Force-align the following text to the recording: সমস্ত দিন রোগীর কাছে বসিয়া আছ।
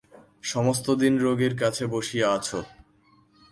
সমস্ত 0.43 0.85
দিন 0.95 1.13
রোগীর 1.17 1.53
কাছে 1.57 1.83
বসিয়া 1.87 2.27
আছ। 2.33 2.47